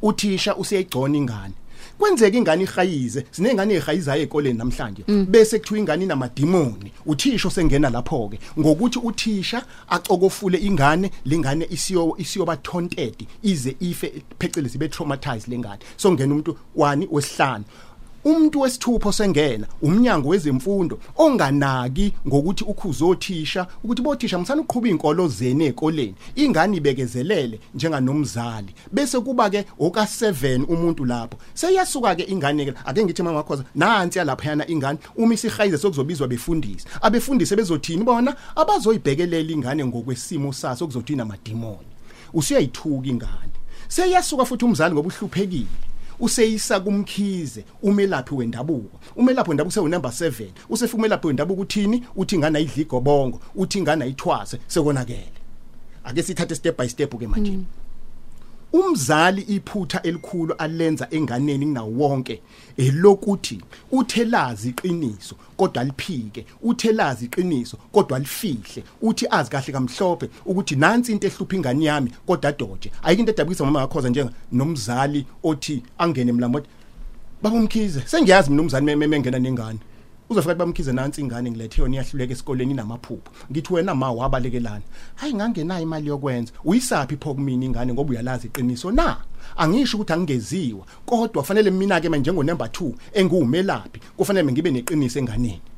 uthisha 0.01 0.55
useyigcona 0.55 1.17
ingane. 1.17 1.53
Kwenzeka 2.01 2.37
ingane 2.37 2.63
ihayize 2.63 3.25
sinengane 3.31 3.73
ehayizayo 3.73 4.21
ekoleni 4.23 4.57
namhlanje 4.57 5.03
bese 5.29 5.59
kuthiwa 5.59 5.79
ingane 5.79 6.03
inamadimoni. 6.03 6.91
Uthisha 7.05 7.49
sengena 7.49 7.89
lapho 7.89 8.29
ke 8.29 8.39
ngokuthi 8.59 8.99
uthisha 8.99 9.63
acokofule 9.89 10.57
ingane 10.57 11.11
lengane 11.25 11.67
isiyo 11.69 12.15
isiyoba 12.17 12.57
taunted 12.57 13.15
ize 13.43 13.75
ife 13.79 14.23
phecelezi 14.39 14.77
be 14.77 14.87
traumatized 14.87 15.47
lengane 15.47 15.79
so 15.97 16.11
ngena 16.11 16.33
umuntu 16.33 16.57
wani 16.75 17.07
wesihlanu. 17.11 17.65
Umuntu 18.23 18.59
wesithupho 18.59 19.11
sengena 19.11 19.67
umnyango 19.81 20.29
wezemfundo 20.29 20.99
onganaki 21.17 22.13
ngokuthi 22.27 22.63
ukhuzo 22.63 23.09
othisha 23.09 23.67
ukuthi 23.83 24.01
bothisha 24.01 24.39
mthana 24.39 24.61
uqhubha 24.61 24.87
izinkolo 24.87 25.27
zene 25.27 25.65
ezikoleni 25.65 26.15
ingane 26.35 26.77
ibekezelele 26.77 27.59
njenganomzali. 27.75 28.73
Bese 28.91 29.19
kuba 29.19 29.49
ke 29.49 29.65
oka 29.79 30.03
7 30.03 30.65
umuntu 30.67 31.05
lapho. 31.05 31.37
Seyasuka 31.53 32.15
ke 32.15 32.23
ingane 32.23 32.65
ke 32.65 32.73
ake 32.85 33.05
ngithi 33.05 33.23
mama 33.23 33.37
wakhoza 33.37 33.63
nansi 33.75 34.19
yalapha 34.19 34.49
yana 34.49 34.67
ingane 34.67 34.99
uma 35.15 35.33
isihayize 35.33 35.77
sokuzobizwa 35.77 36.27
befundisi 36.27 36.85
abefundisi 37.01 37.55
bezothini? 37.55 38.03
Bona 38.03 38.35
abazoyibhekelela 38.55 39.51
ingane 39.51 39.85
ngokwesimo 39.85 40.53
saso 40.53 40.85
kuzothi 40.85 41.15
namadimoni. 41.15 41.91
Usuyayithuka 42.33 43.07
ingane. 43.07 43.55
Seyasuka 43.87 44.45
futhi 44.45 44.65
umzali 44.65 44.93
ngoba 44.93 45.09
uhluphekile. 45.09 45.90
Useyisa 46.21 46.79
kumkhize 46.79 47.65
umelaphi 47.81 48.35
wendabuko. 48.35 48.99
Umelaphi 49.15 49.49
wendabuko 49.49 49.73
sewu 49.73 49.87
number 49.87 50.11
7 50.11 50.45
usefika 50.69 50.97
umelaphi 50.97 51.27
wendabuko 51.27 51.61
uthini? 51.61 52.03
Uthi 52.15 52.35
ingane 52.35 52.57
ayidli 52.57 52.81
igobongo 52.81 53.41
uthi 53.55 53.77
ingane 53.79 54.03
ayithwase? 54.03 54.59
Sekonakele. 54.67 55.31
Ake 56.03 56.23
sithathe 56.23 56.55
step 56.55 56.77
by 56.77 56.87
step 56.87 57.19
ke 57.19 57.27
manje 57.27 57.59
umzali 58.73 59.41
iphutha 59.41 60.01
elikhulu 60.01 60.53
alenza 60.53 61.07
enganeni 61.11 61.65
kunawo 61.65 61.91
wonke 61.97 62.41
elokuthi 62.77 63.61
uthelazi 63.91 64.69
iqiniso 64.69 65.35
kodwa 65.57 65.83
liphike 65.83 66.45
uthelazi 66.61 67.25
iqiniso 67.25 67.77
kodwa 67.91 68.19
lifihle 68.19 68.83
uthi 69.01 69.27
azi 69.31 69.51
kahle 69.51 69.73
kamhlophe 69.73 70.29
ukuthi 70.45 70.75
nansi 70.75 71.11
into 71.11 71.27
ehlupha 71.27 71.55
ingane 71.55 71.85
yami 71.85 72.11
kodwa 72.25 72.51
doje 72.51 72.91
ayike 73.03 73.19
into 73.19 73.31
edabukisa 73.31 73.65
mama 73.65 73.81
yakhoza 73.81 74.09
njenga 74.09 74.31
nomzali 74.51 75.25
othi 75.43 75.83
angene 75.97 76.31
mlambo 76.31 76.61
baba 77.41 77.57
umkhize 77.57 78.01
sengiyazi 78.05 78.49
mina 78.49 78.61
umzali 78.61 78.85
memengena 78.85 79.39
nengane. 79.39 79.79
Uzofika 80.31 80.55
bamkhize 80.55 80.93
nansi 80.93 81.21
ingane 81.21 81.51
ngilethe 81.51 81.81
yona 81.81 81.95
iyahluleka 81.95 82.33
esikoleni 82.33 82.71
inamaphupho. 82.71 83.31
Ngithi 83.51 83.73
wena 83.73 83.95
ma 83.95 84.11
wabalekelana 84.11 84.81
hayi 85.15 85.33
ngangenayo 85.33 85.83
imali 85.83 86.07
yokwenza 86.07 86.53
uyisaphi 86.63 87.17
pho 87.17 87.33
kumina 87.33 87.65
ingane 87.65 87.93
ngoba 87.93 88.11
uyalazi 88.11 88.47
iqiniso 88.47 88.91
na? 88.91 89.17
Angisho 89.57 89.97
ukuthi 89.97 90.13
angigeziwa 90.13 90.85
kodwa 91.05 91.41
kufanele 91.41 91.71
mina 91.71 92.01
ke 92.01 92.09
manje 92.09 92.31
njengo 92.31 92.43
number 92.43 92.67
2 92.67 92.91
engumelaphi 93.13 93.99
kufanele 94.17 94.51
ngibe 94.51 94.71
neqiniso 94.71 95.19
enganeni. 95.19 95.70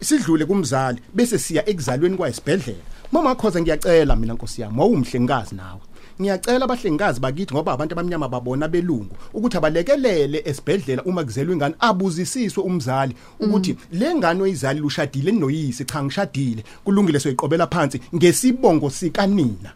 Sidlule 0.00 0.44
kumzali 0.44 1.00
bese 1.14 1.38
siya 1.38 1.68
ekuzalweni 1.68 2.16
kwayesibhedlela 2.16 2.78
mama 3.12 3.34
khoza 3.34 3.60
ngiyacela 3.60 4.16
mina 4.16 4.34
nkosi 4.34 4.62
yami 4.62 4.80
wawumhlengikazi 4.80 5.54
nawe. 5.54 5.80
Ngiyacela 6.20 6.64
abahlengikazi 6.64 7.20
bakithi 7.20 7.54
ngoba 7.54 7.72
abantu 7.72 7.92
abamnyama 7.94 8.28
babona 8.28 8.68
belungu 8.68 9.16
ukuthi 9.34 9.56
abalekelele 9.56 10.42
esibhedlela 10.44 11.04
uma 11.04 11.24
kuzelwe 11.24 11.54
ingane 11.54 11.74
abuzisiswe 11.78 12.62
umzali 12.62 13.14
ukuthi 13.40 13.76
le 13.92 14.14
ngane 14.14 14.42
oyizali 14.42 14.80
lushadile 14.80 15.32
noyise 15.32 15.84
cha 15.84 16.04
ngishadile 16.04 16.64
kulungile 16.84 17.20
soyiqobela 17.20 17.66
phansi 17.66 18.00
ngesibongo 18.14 18.90
sikanina. 18.90 19.72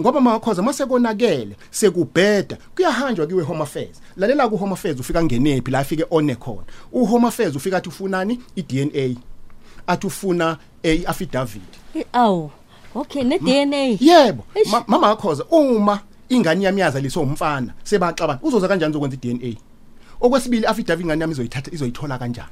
Ngoba 0.00 0.20
makhoza 0.20 0.62
mase 0.62 0.86
konakele 0.86 1.56
sekubheda 1.70 2.58
kuyahanjwa 2.74 3.26
kiwe 3.26 3.42
home 3.42 3.62
affairs. 3.62 4.00
Lalela 4.16 4.48
ku 4.48 4.56
home 4.56 4.72
affairs 4.72 5.00
ufika 5.00 5.24
ngenephi 5.24 5.70
la 5.70 5.78
afike 5.78 6.04
one 6.10 6.34
khona. 6.34 6.66
U 6.92 7.06
home 7.06 7.28
affairs 7.28 7.56
ufika 7.56 7.76
athi 7.76 7.88
ufunani 7.88 8.40
i 8.56 8.62
DNA 8.62 9.16
athi 9.86 10.06
ufuna 10.06 10.58
eh, 10.82 11.00
i 11.00 11.06
affidavit 11.06 11.62
awu 12.12 12.50
okay 12.94 13.22
ne 13.24 13.38
DNA 13.38 13.96
yebo 14.00 14.44
Eish. 14.54 14.70
Ma- 14.72 14.84
mama 14.86 15.10
akhoza 15.10 15.44
uma 15.44 16.00
ingane 16.28 16.64
yami 16.64 16.80
yazaliswa 16.80 17.22
umfana 17.22 17.72
sebaxabana 17.84 18.38
uzoza 18.42 18.68
kanjani 18.68 18.90
uzokwenza 18.90 19.16
iDNA 19.22 19.56
okwesibili 20.20 20.66
affidavit 20.66 21.04
ingane 21.04 21.20
yami 21.20 21.32
izoyithatha 21.32 21.70
izoyithola 21.74 22.18
kanjani? 22.18 22.48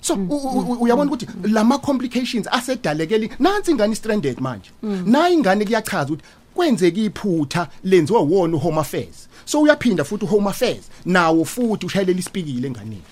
So 0.00 0.14
u- 0.14 0.18
u- 0.18 0.72
u- 0.72 0.82
uyabona 0.82 1.10
ukuthi 1.10 1.26
lama 1.44 1.78
complications 1.78 2.46
asedalekeli 2.50 3.30
nansi 3.38 3.70
ingane 3.70 3.94
stranded 3.94 4.40
manje. 4.40 4.70
Na 4.82 5.28
ingane 5.30 5.64
kuyachaza 5.64 6.04
ukuthi 6.12 6.24
kwenzeka 6.54 7.00
iphutha 7.00 7.68
lenziwa 7.84 8.20
wona 8.20 8.58
home 8.58 8.78
affairs. 8.80 9.28
So 9.44 9.60
uyaphinda 9.60 10.04
futhi 10.04 10.26
home 10.26 10.48
affairs 10.50 10.90
nawo 11.04 11.44
futhi 11.44 11.86
ushayelela 11.86 12.18
isipikile 12.18 12.66
enganeni. 12.68 13.02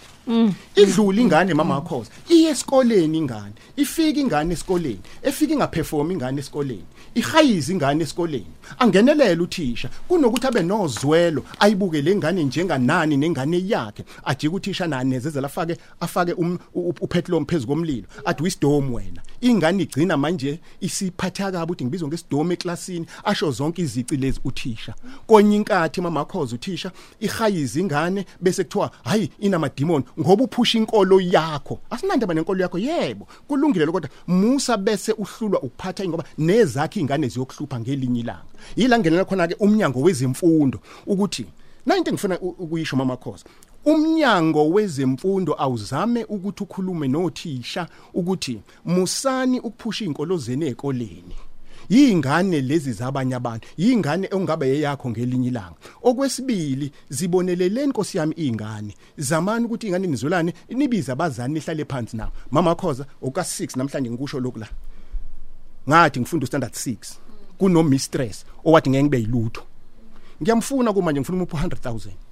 Idlula 0.76 1.20
ingane 1.20 1.54
mama 1.54 1.76
akhoza 1.76 2.10
iye 2.28 2.50
esikoleni 2.50 3.18
ingane. 3.18 3.52
Ifika 3.76 4.20
ingane 4.20 4.52
esikoleni. 4.54 5.00
Efika 5.22 5.52
ingaperform 5.52 6.10
ingane 6.10 6.40
esikoleni. 6.40 6.84
Ihayiza 7.14 7.72
ingane 7.72 8.02
esikoleni. 8.02 8.46
Angenelela 8.78 9.42
uthisha. 9.42 9.88
Kunokuthi 10.08 10.46
abe 10.46 10.62
nozwelo 10.62 11.44
ayibuke 11.58 12.02
lengane 12.02 12.44
njenganani 12.44 13.16
nengane 13.16 13.62
yakhe. 13.68 14.04
Ajike 14.24 14.54
uthisha 14.54 14.86
nani 14.86 15.10
nezezela 15.10 15.46
afake 15.46 15.76
afake 16.00 16.32
um- 16.32 16.58
upetrol 16.74 17.44
phezulu 17.46 17.68
komlilo. 17.68 18.06
Athi 18.24 18.42
wisdom 18.42 18.94
wena. 18.94 19.22
Ingane 19.40 19.82
igcina 19.82 20.16
manje 20.16 20.60
isiphatha 20.80 21.52
kabi 21.52 21.64
ukuthi 21.64 21.84
ngibizwa 21.84 22.08
ngesidom 22.08 22.52
eklasini 22.52 23.06
asho 23.24 23.50
zonke 23.50 23.82
izici 23.82 24.16
lezi 24.16 24.40
uthisha. 24.44 24.94
Konye 25.26 25.56
inkathi 25.56 26.00
mama 26.00 26.20
akhoza 26.20 26.54
uthisha 26.54 26.92
ihayiza 27.20 27.80
ingane 27.80 28.26
bese 28.40 28.64
kuthiwa 28.64 28.90
hayi 29.04 29.30
inamademon 29.38 30.02
ngoba 30.20 30.44
uphusha 30.44 30.78
inkolo 30.78 31.20
yakho. 31.20 31.78
Asinandaba 31.90 32.34
nenkolo 32.34 32.62
yakho 32.62 32.78
yebo 32.78 33.28
kulungile 33.48 33.84
lokho 33.84 34.00
kodwa. 34.00 34.10
Musa 34.26 34.76
bese 34.76 35.12
uhlulwa 35.12 35.62
ukuphatha 35.62 36.08
ngoba 36.08 36.24
nezakhe 36.38 37.00
ingane 37.00 37.28
ziyokuhlupha 37.28 37.80
ngelinye 37.80 38.20
ilanga. 38.20 38.44
Yila 38.76 38.98
ngenela 38.98 39.24
khona 39.24 39.48
ke 39.48 39.54
umnyango 39.60 40.00
wezemfundo 40.00 40.80
ukuthi 41.06 41.46
na 41.86 41.96
into 41.96 42.10
engifuna 42.10 42.38
u- 42.40 42.54
ukuyisho 42.58 42.96
mama 42.96 43.16
khoza 43.16 43.44
umnyango 43.84 44.68
wezemfundo 44.70 45.54
awuzame 45.58 46.24
ukuthi 46.24 46.62
ukhulume 46.62 47.08
nothisha 47.08 47.88
ukuthi 48.14 48.60
musani 48.84 49.60
ukuphusha 49.60 50.04
izinkolo 50.04 50.36
zene 50.36 50.66
ezikoleni 50.66 51.36
yingane 51.88 52.60
lezi 52.60 52.92
zabanye 52.92 53.34
abantu 53.34 53.68
yingane 53.76 54.28
ongabe 54.32 54.68
yeyakho 54.68 55.10
ngelinye 55.10 55.48
ilanga. 55.48 55.76
Okwesibili 56.02 56.92
ziboneleleni 57.08 57.86
Nkosi 57.86 58.18
yami 58.18 58.34
izingane 58.36 58.94
zamani 59.16 59.64
ukuthi 59.64 59.86
ingane 59.86 60.06
nizolane 60.06 60.54
nibiza 60.68 61.12
abazali 61.12 61.54
nihlale 61.54 61.84
phansi 61.84 62.16
nawo 62.16 62.32
mama 62.50 62.74
khoza 62.74 63.06
oka 63.22 63.40
6 63.40 63.78
namhlanje 63.78 64.10
ngikusho 64.10 64.40
lokhu 64.40 64.58
la. 64.58 64.68
Ngathi 65.88 66.20
ngifunda 66.20 66.46
standard 66.46 66.72
6 66.72 66.96
kuno 67.58 67.82
mistress 67.82 68.44
owathi 68.64 68.90
ngeke 68.90 69.02
ngibe 69.02 69.18
yilutho. 69.18 69.62
Ngiyamfuna 70.42 70.92
kuma 70.92 71.12
nje 71.12 71.20
ngifuna 71.20 71.36
umupho 71.36 71.56
100000 71.56 72.27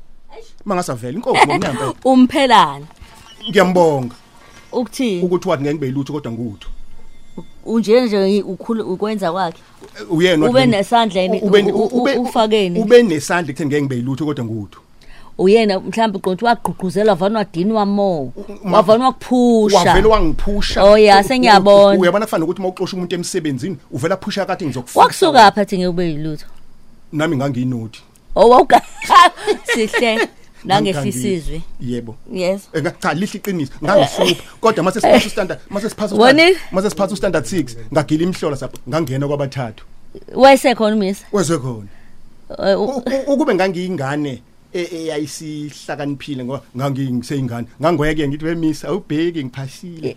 mangasavela 0.64 1.14
inkosi 1.19 1.47
ngomnyamba 1.47 1.95
umphelana. 2.05 2.87
Ngiyambonga. 3.50 4.14
Ukuthini? 4.73 5.23
Ukuthi 5.23 5.49
wathi 5.49 5.62
ngeke 5.62 5.75
ngibe 5.75 5.87
yilutho 5.87 6.12
kodwa 6.12 6.33
ngutho. 6.33 6.69
Unje 7.64 8.00
nje 8.00 8.43
ukhulu 8.43 8.93
ukwenza 8.93 9.33
kwakhe? 9.33 9.62
Uyena 10.11 10.47
Ube 10.50 10.66
nesandleni, 10.66 11.40
ube 11.40 11.62
u- 11.62 11.76
u- 11.76 12.00
ube- 12.02 12.16
ufakeni. 12.19 12.81
ube 12.81 13.02
nesandla 13.02 13.50
ekuthi 13.50 13.66
ngeke 13.66 13.81
ngibe 13.83 13.97
yilutho 13.97 14.25
kodwa 14.26 14.45
ngutho. 14.45 14.81
Uyena 15.38 15.81
mhlawumbe 15.81 16.19
qonto 16.19 16.47
wagqugquzela 16.47 17.14
vanwa 17.14 17.45
dinwa 17.45 17.87
mo. 17.87 18.33
Ma- 18.64 18.76
wavanwa 18.76 19.12
kuphusha 19.12 19.78
wavele 19.78 20.09
wangiphusha. 20.09 20.85
Oh, 20.85 20.97
ya, 20.99 21.16
U- 21.16 21.21
u- 21.21 21.25
sengiyabona. 21.28 21.99
u- 21.99 22.00
uyabona 22.00 22.25
kufana 22.26 22.45
ukuthi 22.45 22.62
mawuxosha 22.62 22.97
umuntu 22.97 23.14
emsebenzini 23.14 23.76
uvela 23.93 24.16
phusha 24.16 24.47
kade 24.47 24.64
ngizokufuna 24.66 25.02
wakusuka 25.02 25.45
apha 25.47 25.61
athi 25.61 25.76
ngeke 25.78 25.88
ube 25.88 26.07
yilutho? 26.09 26.47
Nami 27.12 27.37
ngangiyinoti. 27.37 28.02
Owawuka 28.37 28.81
sihle. 29.75 30.28
Nangesisizwe. 30.64 31.62
Yebo. 31.81 32.16
Yes. 32.33 32.69
Eh, 32.73 32.83
cha 33.02 33.14
lihle 33.14 33.38
iqiniso. 33.38 33.73
Ngangihlupha. 33.85 34.43
Kodwa 34.61 34.85
mase 34.85 35.00
siphasa 35.00 35.31
standard 35.31 35.61
mase 35.71 35.88
siphasa 35.90 36.14
mase 36.73 36.90
siphasa 36.90 37.16
standard 37.16 37.45
6 37.45 37.76
ngagila 37.93 38.23
imhlola 38.23 38.57
sapho 38.57 38.78
ngangena 38.88 39.26
kwabathathu. 39.28 39.85
Wezwe 41.33 41.59
khona. 41.59 41.88
Eh, 42.66 42.81
u- 42.81 42.85
U- 42.85 43.02
u- 43.26 43.33
ukube 43.33 43.55
ngangiyingane 43.55 44.43
eyayisihlakaniphile 44.80 46.45
ngoba 46.45 46.62
ngangiseyingane 46.76 47.66
ngangweke 47.80 48.28
ngithi 48.28 48.45
wemisa 48.45 48.88
awubheki 48.88 49.45
ngiphasile. 49.45 50.16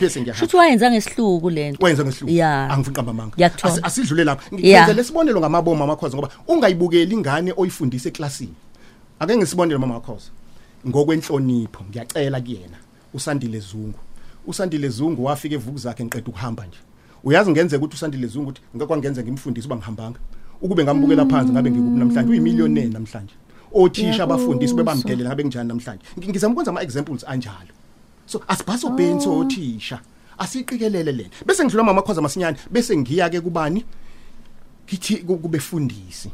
Bese 0.00 0.20
ngiyahamba 0.20 0.40
Shuthi 0.46 0.56
wayenza 0.56 0.90
ngesihluku 0.90 1.50
lento. 1.50 1.84
wenza 1.86 2.04
ngesihluku. 2.04 2.34
Ya. 2.34 2.70
angifuni 2.70 2.96
qamba 2.96 3.10
amanga. 3.10 3.34
Ngiyakuthola. 3.36 3.74
Asi- 3.74 3.82
asidlule 3.84 4.24
lapha. 4.24 4.56
Ya. 4.56 4.82
ngenze 4.82 4.94
lesibonelo 4.94 5.40
ngamabomu 5.40 5.84
amakhoza 5.84 6.16
ngoba 6.16 6.30
ungayibukeli 6.48 7.14
ingane 7.14 7.52
oyifundisa 7.56 8.08
eklasini. 8.08 8.54
Ake 9.20 9.36
ngisibonele 9.36 9.78
mama 9.78 9.94
wakhoza 9.94 10.30
ngokwenhlonipho 10.88 11.84
ngiyacela 11.90 12.40
kuyena 12.40 12.78
usandile 13.14 13.58
zungu. 13.60 13.98
Usandile 14.46 14.88
zungu 14.88 15.24
wafika 15.24 15.54
evuku 15.54 15.78
zakhe 15.78 16.04
ngiqeda 16.04 16.28
ukuhamba 16.28 16.66
nje. 16.66 16.78
Uyazi 17.24 17.50
ngenzeka 17.50 17.84
ukuthi 17.84 17.94
usandile 17.94 18.26
zungu 18.26 18.50
ukuthi 18.50 18.62
ngakwangenza 18.76 19.22
ngimfundise 19.22 19.66
uba 19.66 19.76
ngihambanga? 19.76 20.18
Ukube 20.62 20.84
ngambukela 20.84 21.26
phansi 21.26 21.52
ngabe 21.52 21.70
ngikubi 21.70 21.98
namhlanje? 21.98 22.30
Uyimillionaire 22.30 22.88
namhlanje. 22.90 23.34
Othisha 23.72 24.22
abafundisi 24.24 24.74
bebamdelela 24.74 25.28
ngabe 25.30 25.42
kunjani 25.42 25.68
namhlanje. 25.68 26.02
Ngi- 26.18 26.28
ngizama 26.28 26.52
ukwenza 26.52 26.70
ama 26.70 26.82
examples 26.82 27.24
anjalo. 27.28 27.72
So 28.26 28.42
asibhaso 28.48 28.90
benso 28.90 29.38
othisha. 29.38 30.00
Asiqikelele 30.38 31.12
lena. 31.12 31.30
Bese 31.46 31.64
ngidlula 31.64 31.84
mama 31.84 32.02
khoza 32.02 32.20
masinyane 32.22 32.56
bese 32.70 32.96
ngiya 32.96 33.30
ke 33.30 33.40
kubani? 33.40 33.84
Kithi 34.86 35.16
ku- 35.26 35.36
kubefundisi. 35.38 36.30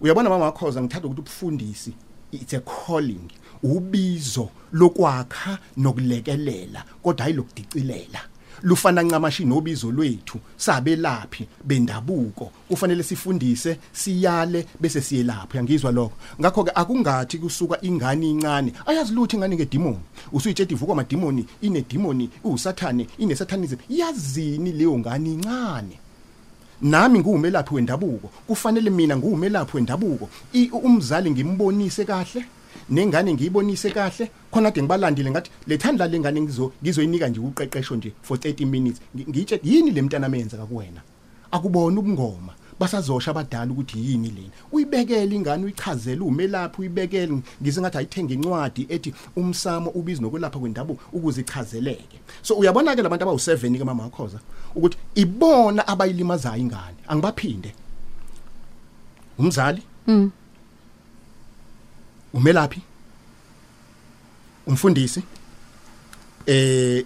Uyabona 0.00 0.28
mama 0.30 0.52
khoza 0.52 0.82
ngithanda 0.82 1.08
ukuthi 1.08 1.20
ubufundisi 1.20 1.92
it's 2.32 2.52
a 2.54 2.60
calling 2.60 3.30
ubizo 3.62 4.50
lokwakha 4.72 5.58
nokulekelela 5.76 6.84
kodwa 7.02 7.24
hayi 7.24 7.34
lokudicilela. 7.36 8.20
Lufana 8.62 9.02
ncamashi 9.02 9.44
nobizo 9.44 9.90
lwethu 9.92 10.38
sabelaphi 10.56 11.48
bendabuko. 11.64 12.52
Kufanele 12.68 13.02
sifundise 13.02 13.78
siyale 13.92 14.66
bese 14.80 15.00
siyelapha 15.00 15.48
uyangizwa 15.54 15.92
lokho? 15.92 16.12
Ngakho 16.40 16.64
ke 16.64 16.70
akungathi 16.74 17.38
kusuka 17.38 17.78
ingane 17.82 18.30
incane 18.30 18.72
ayazi 18.86 19.12
lutho 19.14 19.36
ingane 19.36 19.56
ngedemoni 19.56 19.98
usuyitshela 20.32 20.70
ivuka 20.72 20.92
amademoni 20.92 21.46
ine 21.62 21.84
demoni 21.90 22.30
usathane 22.44 23.06
ine 23.18 23.36
satanism 23.36 23.76
yazini 23.88 24.72
leyo 24.72 24.98
ngane 24.98 25.32
incane? 25.32 25.98
Nami 26.82 27.18
nguwumelaphi 27.18 27.74
wendabuko? 27.74 28.30
Kufanele 28.46 28.90
mina 28.90 29.16
nguwumelaphi 29.16 29.76
wendabuko? 29.76 30.28
Umzali 30.72 31.30
ngimbonise 31.30 32.04
kahle? 32.04 32.44
Nengane 32.90 33.34
ngiyibonise 33.34 33.90
kahle 33.90 34.30
khona 34.50 34.70
kade 34.70 34.82
ngibalandile 34.82 35.30
ngathi 35.30 35.50
lethanda 35.66 36.06
lengane 36.06 36.40
ngizo 36.40 36.72
ngizoyinika 36.82 37.28
nje 37.28 37.40
uqeqesho 37.40 37.96
nje 37.96 38.12
for 38.22 38.36
30 38.38 38.66
minutes. 38.66 39.00
Ngi- 39.16 39.28
ngiyitshe 39.30 39.60
yini 39.64 39.90
le 39.90 40.02
mntana 40.02 40.28
menza 40.28 40.56
kakuwena? 40.56 41.00
Akubona 41.50 42.00
ubungoma. 42.00 42.52
Basazosha 42.80 43.30
abadala 43.30 43.72
ukuthi 43.72 43.98
yini 43.98 44.28
lena. 44.28 44.52
Uyibekele 44.72 45.36
ingane 45.36 45.64
uyichazele 45.64 46.20
umelaphi 46.20 46.80
uyibekele. 46.80 47.38
Ngize 47.62 47.80
ngathi 47.80 47.98
ayithenge 47.98 48.34
incwadi 48.34 48.86
ethi 48.88 49.14
umsamo 49.36 49.90
ubizi 49.90 50.22
nokwelapha 50.22 50.58
kwendabuko 50.58 51.00
ukuze 51.12 51.40
ichazeleke. 51.40 52.18
So 52.42 52.54
uyabona 52.54 52.94
ke 52.96 53.02
labantu 53.02 53.24
abawu7 53.24 53.78
ke 53.78 53.84
mama 53.84 54.02
wakhoza 54.02 54.38
ukuthi 54.74 54.98
ibona 55.14 55.88
abayilimazayo 55.88 56.60
ingane. 56.60 56.96
Angibaphinde. 57.08 57.72
Umzali? 59.38 59.82
Umelaphi 62.36 62.80
umfundisi 64.66 65.22
eh 66.46 67.04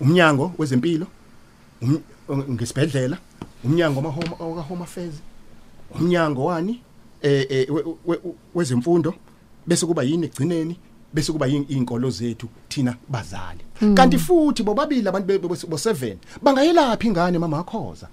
umnyango 0.00 0.52
wezempilo 0.58 1.06
um- 1.82 2.00
ngesibhedlela 2.50 3.18
umnyango 3.64 3.96
wamahoma 4.00 4.36
wa 4.56 4.62
home 4.62 4.82
affairs 4.82 5.14
umnyango 5.94 6.44
wani 6.44 6.80
eh 7.22 7.46
eh, 7.50 7.66
we- 7.74 7.84
we- 8.06 8.20
wezemfundo 8.54 9.14
bese 9.66 9.86
kuba 9.86 10.02
yini 10.02 10.26
egcineni 10.26 10.76
bese 11.14 11.32
kuba 11.32 11.46
yini 11.46 11.64
inkolo 11.68 12.10
zethu 12.10 12.48
thina 12.68 12.96
bazali 13.08 13.60
kanti 13.94 14.18
futhi 14.18 14.62
bobabili 14.62 15.08
abantu 15.08 15.26
be- 15.26 15.38
be- 15.38 15.48
bo7 15.48 16.16
bangayelapha 16.42 17.06
ingane 17.06 17.38
mama 17.38 17.58
akhoza 17.58 18.08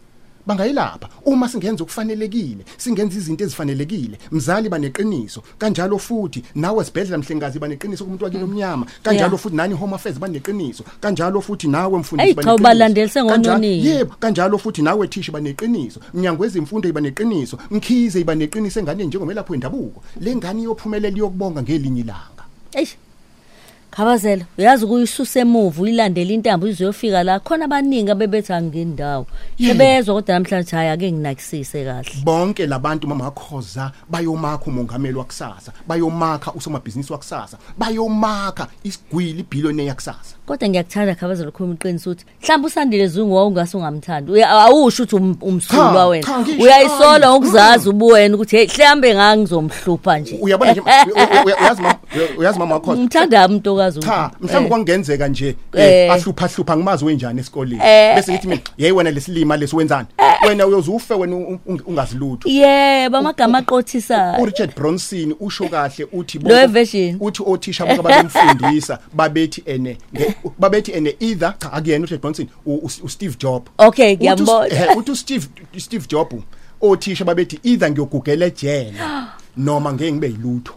bangayilapha 0.48 1.10
uma 1.26 1.50
singenza 1.50 1.84
ukufanelekile 1.84 2.66
singenza 2.78 3.18
izinto 3.18 3.44
ezifanelekile 3.44 4.18
mzali 4.32 4.70
baneqiniso 4.70 5.44
kanjalo 5.58 5.98
futhi 6.00 6.44
nawe 6.56 6.84
sibhedlela 6.86 7.18
mhlengazi 7.18 7.60
baneqiniso 7.60 8.04
kumuntu 8.04 8.24
wakini 8.26 8.44
omnyama 8.44 8.86
kanjalo 9.04 9.28
Yeah. 9.28 9.40
futhi 9.40 9.56
nani 9.56 9.74
home 9.74 9.96
affairs 9.96 10.20
baneqiniso 10.20 10.84
kanjalo 11.02 11.42
futhi 11.42 11.68
nawe 11.68 12.00
mfundisi 12.00 12.36
cha, 12.36 12.56
ubalandelise 12.56 13.24
ngononile. 13.24 13.90
yebo 13.90 14.16
kanjalo 14.20 14.58
futhi 14.58 14.82
nawe 14.82 15.08
thisha 15.08 15.32
baneqiniso 15.32 16.00
mnyango 16.14 16.44
wezimfundo 16.44 16.90
iba 16.90 17.02
neqiniso 17.02 17.58
mkhize 17.72 18.20
iba 18.20 18.36
neqiniso 18.36 18.80
engane 18.80 19.06
njengomelaphi 19.06 19.52
wendabuko 19.52 20.04
le 20.22 20.36
ngane 20.36 20.62
iyophumelela 20.62 21.18
iyokubonga 21.18 21.62
ngelinye 21.62 22.02
ilanga 22.02 22.44
Eish. 22.74 22.96
Khabazela, 23.98 24.46
uyazi 24.58 24.86
ukuyisusa 24.86 25.40
emuva 25.40 25.82
uyilandela 25.82 26.32
intambo 26.32 26.68
izuyofika 26.68 27.24
la 27.24 27.40
khona 27.40 27.66
abaningi 27.66 28.12
abebethi 28.12 28.54
angindawo. 28.54 29.26
Sebezwa 29.60 30.16
kodwa 30.16 30.34
namhlanje 30.40 30.76
hayi 30.76 30.90
ake 30.90 31.12
nginakisise 31.12 31.84
kahle. 31.86 32.12
bonke 32.24 32.68
labantu 32.68 33.08
mama 33.08 33.26
akhoza 33.28 33.92
bayomakha 34.10 34.66
umongameli 34.66 35.18
wakusasa 35.18 35.72
bayomakha 35.88 36.54
usomabhizinisi 36.54 37.12
wakusasa 37.14 37.58
bayomakha 37.78 38.68
isigwili 38.84 39.46
billionaire 39.50 39.88
yakusasa 39.90 40.36
Kodwa 40.46 40.70
ngiyakuthanda 40.70 41.16
Khabazela 41.16 41.50
ukukhuluma 41.50 41.76
iqiniso 41.76 42.10
ukuthi 42.12 42.26
mhlawumbe 42.42 42.68
usandile 42.68 43.08
zungu 43.08 43.36
wawungase 43.36 43.78
ungamthandi. 43.78 44.32
Uya- 44.32 44.50
Awusho 44.50 45.04
ukuthi 45.04 45.16
um- 45.16 45.38
umsulwa 45.42 45.94
Cha, 45.94 46.08
wena. 46.08 46.24
cha, 46.28 46.40
ngisho 46.40 46.64
Uyayisola 46.64 47.20
nami. 47.20 47.34
ngokuzazi 47.34 47.90
ubuwena 47.90 48.36
ukuthi 48.36 48.56
hey 48.58 48.68
mhlambe 48.68 49.16
ngangizomhlupha 49.16 50.20
nje. 50.20 50.38
uyabona 50.42 50.72
nje 50.72 50.82
uya- 50.86 51.44
uya- 51.46 51.58
uyazi 51.62 51.82
mama 51.82 51.96
uyazi 52.38 52.60
mama 52.60 52.76
akhoza 52.76 53.02
Ngithanda 53.02 53.48
umntokazi. 53.96 54.32
cha 54.32 54.32
mhlawumbe 54.42 54.70
kwangenzeka 54.70 55.28
nje 55.28 55.56
Eh. 55.74 55.86
eh, 56.06 56.12
ahlupha 56.12 56.48
hlupha 56.48 56.78
ngimazi 56.78 57.06
wenjani 57.06 57.40
esikoleni 57.40 57.82
Eh. 57.86 58.16
bese 58.16 58.32
ngithi 58.32 58.48
mina 58.48 58.62
yeyi 58.78 58.92
wena 58.92 59.12
lesilima 59.12 59.58
lesiwenzani 59.58 60.08
wena 60.48 60.68
uyozufe 60.68 61.14
wena 61.14 61.36
un- 61.36 61.60
un- 61.66 61.82
ungazilutho 61.86 62.50
Yebo 62.50 63.18
amagama 63.18 63.58
aqothisa. 63.58 64.38
uRichard 64.42 64.76
Bronson 64.76 65.36
usho 65.40 65.68
kahle 65.70 66.08
uthi 66.14 66.40
Lo 66.40 66.68
version. 66.68 67.18
uthi 67.20 67.44
othisha 67.46 67.86
bonke 67.86 68.00
abamfundisa 68.00 69.00
babethi 69.14 69.64
ene 69.66 69.98
nge- 70.16 70.34
babethi 70.60 70.92
ene 70.92 71.16
either 71.20 71.54
cha 71.60 71.74
akuyena 71.74 72.00
uRichard 72.04 72.22
Bronson 72.22 72.48
u- 72.66 72.74
u- 72.76 72.92
uSteve 73.04 73.36
Jobs 73.40 73.70
Okay, 73.78 74.14
Uthi 74.14 74.16
us- 74.16 74.18
ngiyambona. 74.34 74.68
eh, 74.68 74.98
uthi 74.98 75.12
uSteve 75.12 75.48
Steve 75.78 76.06
Jobs 76.10 76.36
othisha 76.82 77.26
babethi 77.26 77.60
either 77.64 77.92
ngiyogugela 77.92 78.46
ejele 78.46 78.94
noma 79.58 79.94
ngeke 79.94 80.12
ngibe 80.12 80.28
yilutho 80.28 80.74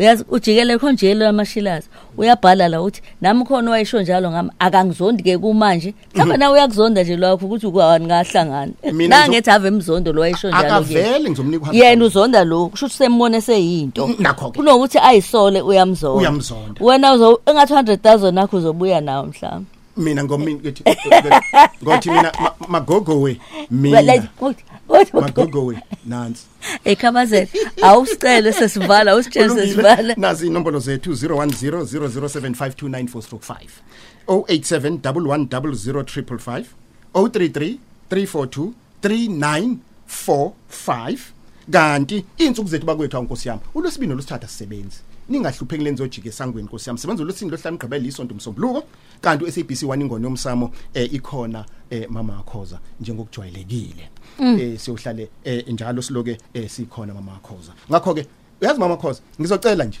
uyazi 0.00 0.24
ujikele 0.28 0.78
khonjelo 0.78 1.24
yamashilazi 1.24 1.88
uyabhala 2.18 2.68
la 2.68 2.82
uthi 2.82 3.02
nami 3.20 3.44
khona 3.44 3.70
wayisho 3.70 4.02
njalo 4.02 4.30
ngami 4.30 4.50
akangizondi 4.58 5.22
ke 5.22 5.38
kumanje 5.38 5.94
mhlawumbe 6.14 6.36
nawe 6.36 6.52
uyakuzonda 6.54 7.02
nje 7.02 7.16
lokho 7.16 7.46
ukuthi 7.46 7.66
ukwani 7.66 8.06
ngahlangana 8.06 8.72
Mina 8.92 8.92
ngizo- 8.92 9.08
nangethi 9.20 9.50
ave 9.50 9.68
emzondo 9.68 10.12
lo 10.12 10.20
wayisho 10.20 10.48
njalo 10.48 10.62
kuyena. 10.62 10.76
akavele 10.76 11.30
ngizomnika 11.30 11.62
uhambe 11.62 11.78
yena 11.78 12.04
uzonda 12.04 12.44
lokhu 12.44 12.68
kusho 12.70 12.86
ukuthi 12.86 12.98
sembone 12.98 13.40
seyinto 13.40 14.10
Nakho-ke. 14.18 14.56
kunokuthi 14.56 14.98
ayisole 14.98 15.60
uyamzonda 15.62 16.18
Uyamzonda. 16.20 16.80
wena 16.84 17.12
uzo 17.14 17.40
engathi 17.46 17.72
100000 17.74 18.32
nakho 18.32 18.56
uzobuya 18.56 19.00
nawo 19.00 19.26
mhlawumbe 19.26 19.66
mina 19.96 20.24
ngomini 20.24 20.54
ngithi 20.60 20.82
ngothi 21.82 22.10
mina 22.10 22.32
ma- 22.40 22.54
magogowe 22.68 23.40
mina. 23.70 24.28
Magogowe 25.12 25.78
nansi 26.06 26.42
ekhabazela 26.84 27.48
awusicele 27.82 28.52
sesivala 28.52 29.16
usitshele 29.16 29.54
sesivala. 29.54 30.14
Nazi 30.16 30.46
inombolo 30.46 30.78
zethu 30.78 31.12
0100752945 31.12 33.56
087110055 34.28 36.64
033 37.14 37.74
342 38.10 38.70
3945 39.02 41.18
kanti 41.72 42.24
insuku 42.38 42.68
zethu 42.68 42.86
bakwethu 42.86 43.16
awunkosi 43.16 43.48
yami 43.48 43.60
ulwesibini 43.74 44.12
olusithatha 44.12 44.48
sisebenzi 44.48 44.96
ningahlupheki 45.30 45.84
lenzo 45.84 46.06
jike 46.06 46.28
esangweni 46.28 46.66
nkosi 46.66 46.88
yami. 46.88 46.98
Sebenza 46.98 47.22
ulwesini 47.22 47.50
lohlanu 47.50 47.78
gqibela 47.78 48.06
isonto 48.06 48.34
umsombuluko 48.34 48.82
kanti 49.20 49.44
uSABC 49.44 49.82
1 49.82 50.00
ingoma 50.00 50.24
yomsamo 50.24 50.70
eh 50.94 51.14
ikhona 51.14 51.64
eh 51.90 52.06
mama 52.10 52.38
akhoza 52.38 52.78
njengokujwayelekile. 53.00 54.08
Eh 54.40 54.78
siyohlale 54.78 55.28
eh 55.44 55.64
njalo 55.68 56.02
siloke 56.02 56.38
eh 56.54 56.70
sikhona 56.70 57.14
mama 57.14 57.32
akhoza. 57.32 57.72
Ngakho 57.90 58.14
ke 58.14 58.26
uyazi 58.60 58.80
mama 58.80 58.94
akhoza 58.94 59.20
ngizocela 59.40 59.84
nje 59.84 59.98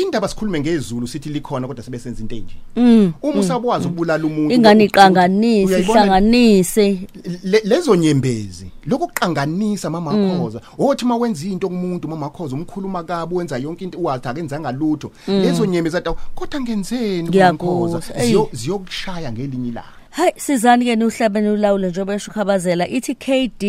indaba 0.00 0.28
sikhulume 0.28 0.60
ngezulu 0.60 1.06
sithi 1.08 1.28
likhona 1.28 1.66
kodwa 1.66 1.84
sibe 1.84 1.98
senza 1.98 2.20
into 2.22 2.34
enje. 2.36 2.54
Mm, 2.76 3.12
uma 3.22 3.40
usabwazi 3.40 3.86
ukubulala 3.86 4.24
umuntu 4.26 4.54
ingane 4.54 4.84
lokhu- 4.84 4.88
iqanganise 4.88 5.66
uyayibona 5.66 6.00
ihlanganise. 6.00 6.98
Le- 7.44 7.62
lezo 7.64 7.96
nyembezi 7.96 8.66
lokuqanganisa 8.86 9.90
mama 9.90 10.12
Mm. 10.12 10.38
Khoza 10.40 10.60
othi 10.78 11.04
mawenza 11.04 11.46
into 11.46 11.68
kumuntu 11.68 12.08
mama 12.08 12.30
Khoza 12.30 12.56
umkhuluma 12.56 13.02
kabi 13.04 13.34
wenza 13.34 13.56
yonke 13.58 13.84
into 13.84 13.98
wathi 14.02 14.28
akenzanga 14.28 14.72
lutho. 14.72 15.10
Mm. 15.28 15.40
lezo 15.42 15.66
nyembezi 15.66 15.96
athi 15.96 16.10
kodwa 16.34 16.60
ngenzeni 16.60 17.22
mama 17.22 17.28
Ngiyakuzwa, 17.28 18.00
Khoza 18.00 18.14
eyi. 18.20 18.28
Ziyo- 18.32 18.48
ziyokushaya 18.52 19.32
ngelinye 19.32 19.68
ilanga. 19.68 20.01
Hayi 20.12 20.32
sizani 20.36 20.84
ke 20.84 20.96
nuhlabeni 20.96 21.48
ulawule 21.48 21.88
njengoba 21.88 22.14
esho 22.14 22.30
ukhabazela. 22.30 22.88
Ithi 22.88 23.14
KD 23.14 23.62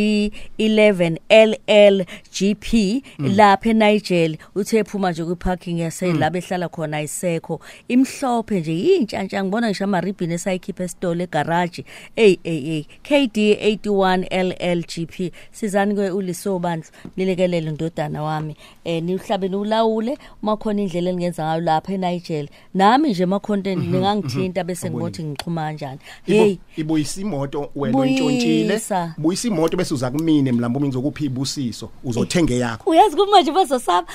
11 0.59 1.17
LL 1.29 2.05
GP 2.39 3.03
lapha 3.19 3.69
eNigel 3.69 4.37
uthe 4.55 4.77
ephuma 4.77 5.11
nje 5.11 5.25
kwiparking 5.25 5.79
yase 5.79 6.13
la 6.13 6.29
behlala 6.29 6.69
khona 6.69 6.97
ayisekho 6.97 7.61
imhlophe 7.87 8.59
nje 8.59 8.73
yintshantsha 8.73 9.43
ngibona 9.43 9.67
ngisho 9.67 9.83
amaribhini 9.83 10.33
esayikhipha 10.33 10.83
esitolo 10.83 11.23
egarage 11.23 11.85
ey 12.15 12.37
ey 12.43 12.71
ey 12.75 12.83
KD 13.03 13.37
81 13.37 14.27
LL 14.29 14.83
GP 14.83 15.33
sizani 15.51 15.95
ke 15.95 16.11
ulisobandlu 16.11 16.89
nilekelele 17.17 17.71
ndodana 17.71 18.23
wami. 18.23 18.55
Eh 18.85 19.03
nihlabeni 19.03 19.55
ulawule 19.55 20.17
uma 20.41 20.57
khona 20.57 20.81
indlela 20.81 21.09
elingenza 21.09 21.45
ngayo 21.45 21.61
lapha 21.61 21.93
eNigel 21.93 22.49
nami 22.73 23.09
nje 23.09 23.25
ma 23.25 23.39
content 23.39 23.87
ningangithinta 23.87 24.63
bese 24.63 24.89
ngibothi 24.89 25.23
ngixhuma 25.23 25.61
kanjani. 25.61 25.99
Hey. 26.37 26.57
ibuyisa 26.77 27.21
imoto 27.21 27.69
wena 27.75 27.97
oyintshontshile 27.97 28.67
Buyisa. 28.67 29.13
buyisa 29.17 29.47
imoto 29.47 29.77
bese 29.77 29.93
uza 29.93 30.11
kumine 30.11 30.51
mlambo 30.51 30.79
ngizokuphi 30.81 31.25
ibusiso 31.25 31.89
uzothenga 32.03 32.53
yakho. 32.53 32.89
Uyazi 32.89 33.15
kumanje 33.15 33.51
bazosaba? 33.51 34.07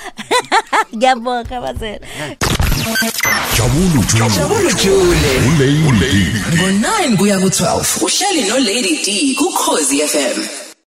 Ngiyabonga 0.95 1.43
khabazela 1.43 2.07
Jabulu 3.57 4.03
Jule 4.11 4.29
Jabulu 4.35 4.71
Jule 4.71 5.69
Ulady 5.89 6.25
ngo9 6.55 7.17
kuya 7.17 7.37
ku12 7.39 8.03
uhleli 8.03 8.47
no 8.49 8.57
Lady 8.57 9.03
D 9.05 9.35
ku 9.35 9.45
Khosi 9.51 9.99
FM 10.07 10.68